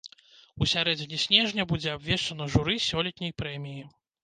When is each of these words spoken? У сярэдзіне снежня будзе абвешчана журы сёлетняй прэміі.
У 0.63 0.67
сярэдзіне 0.71 1.19
снежня 1.25 1.67
будзе 1.73 1.93
абвешчана 1.97 2.49
журы 2.57 2.75
сёлетняй 2.89 3.39
прэміі. 3.45 3.89